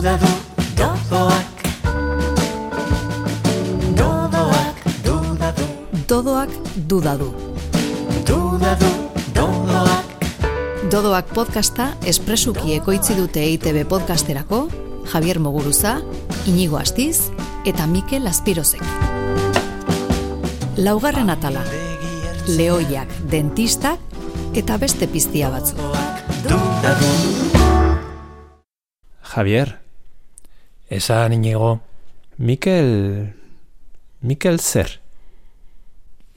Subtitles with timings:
[0.00, 0.28] duda du,
[0.76, 1.58] dodoak.
[3.96, 5.66] Dodoak, duda du,
[6.08, 6.50] Dodoak
[6.88, 7.26] duda du.
[8.24, 8.88] duda du,
[9.34, 10.24] dodoak.
[10.90, 14.70] Dodoak podcasta espresuki ekoitzi dute EITB podcasterako
[15.12, 15.98] Javier Moguruza,
[16.46, 17.28] Inigo Astiz
[17.66, 18.80] eta Mikel Aspirozek.
[20.78, 21.60] Laugarren atala,
[22.48, 24.00] lehoiak, dentistak
[24.56, 25.76] eta beste piztia batzu.
[29.36, 29.79] Javier,
[30.90, 31.80] Esan inigo,
[32.38, 33.34] Mikel...
[34.20, 34.98] Mikel zer?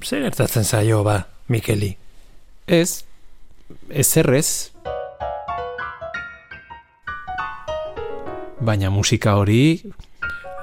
[0.03, 1.93] zer gertatzen zaio ba, Mikeli?
[2.67, 3.03] Ez,
[3.89, 4.71] ezerrez.
[8.63, 9.81] Baina musika hori,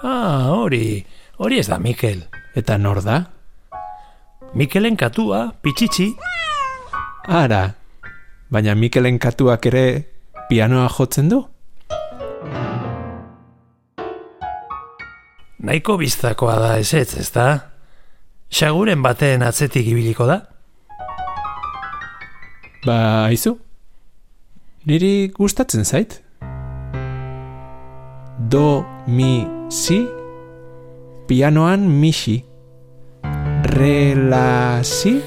[0.02, 1.04] Ah, hori,
[1.36, 2.22] hori ez da Mikel.
[2.56, 3.24] eta nor da?
[4.54, 6.14] Mikelen katua, pitxitxi,
[7.28, 7.74] Ara,
[8.50, 9.84] baina Mikelen katuak ere
[10.48, 11.44] pianoa jotzen du?
[15.60, 17.48] Nahiko biztakoa da ez ez, da?
[18.50, 20.40] Xaguren baten atzetik ibiliko da?
[22.86, 23.58] Ba, aizu?
[24.88, 26.22] Niri gustatzen zait?
[28.50, 30.00] Do, mi, si?
[31.28, 32.40] Pianoan misi.
[33.76, 35.20] Re, la, si?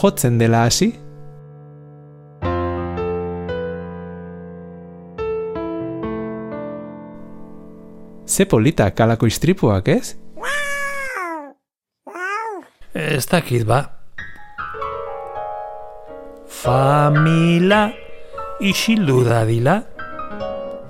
[0.00, 0.94] Jotzen dela hasi?
[8.28, 10.12] Ze polita kalako istripuak, ez?
[12.92, 13.80] Ez dakit ba.
[16.48, 17.88] Famila
[18.60, 19.78] isildu dadila,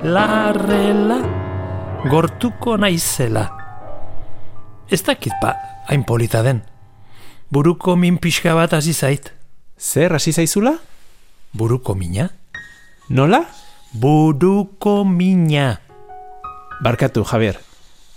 [0.03, 1.21] larrela
[2.11, 3.47] gortuko naizela.
[4.91, 5.55] Ez dakit ba,
[5.87, 6.65] hain polita den.
[7.55, 9.31] Buruko min pixka bat hasi zait.
[9.79, 10.75] Zer hasi zaizula?
[11.55, 12.33] Buruko mina?
[13.09, 13.45] Nola?
[13.95, 15.88] Buruko mina.
[16.81, 17.59] Barkatu, Javier.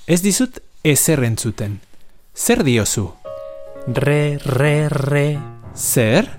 [0.06, 1.80] Ez dizut ezer entzuten.
[2.36, 3.08] Zer diozu?
[3.88, 5.40] Re, re, re.
[5.74, 6.30] Zer?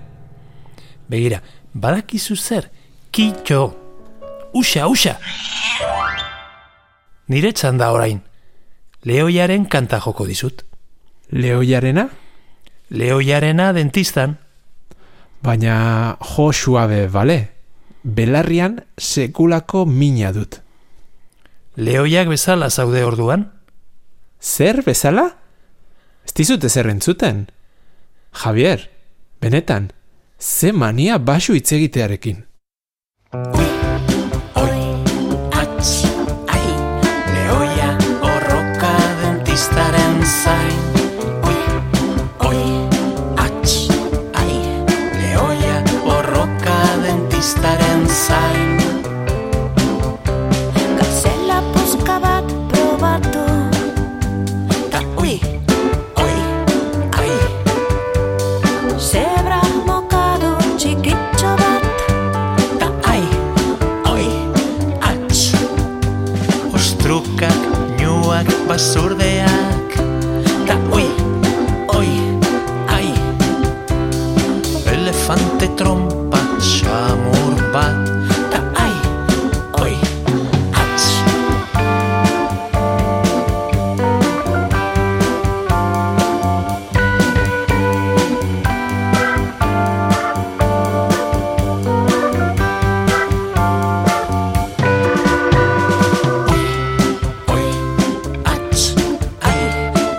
[1.11, 1.41] Begira,
[1.73, 2.69] badakizu zer,
[3.11, 3.75] kitxo.
[4.55, 5.17] Uxa, uxa.
[7.27, 8.23] Nire txanda orain.
[9.03, 10.63] Leoiaren kanta joko dizut.
[11.29, 12.07] Leoiarena?
[12.89, 14.37] Leoiarena dentistan.
[15.43, 17.39] Baina jo suabe, bale?
[18.03, 20.62] Belarrian sekulako mina dut.
[21.75, 23.47] Leoiak bezala zaude orduan.
[24.39, 25.25] Zer bezala?
[26.25, 27.47] Ez dizut ezer entzuten.
[28.43, 28.89] Javier,
[29.41, 29.91] benetan,
[30.39, 32.43] ze mania basu hitz egitearekin.
[75.77, 78.03] trompa samurbat
[78.51, 78.95] ta ai
[79.83, 79.95] oi
[80.81, 81.05] ats
[97.47, 97.65] Oi,
[98.45, 98.95] ats,
[99.41, 99.61] ai,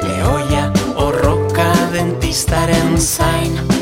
[0.05, 0.65] leoia
[0.97, 3.74] o roca dentistaren zain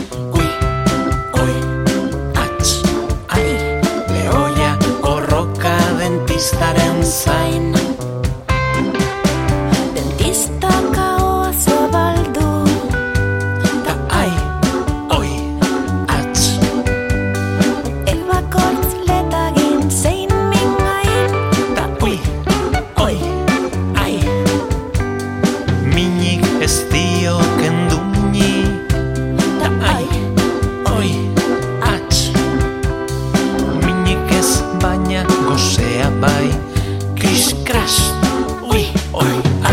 [39.15, 39.72] Oh.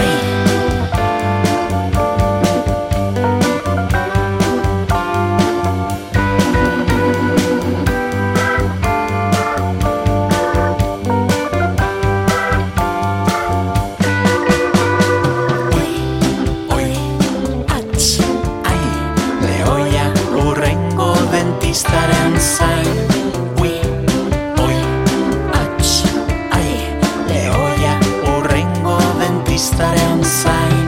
[29.60, 30.79] Estarei Estaremos sair.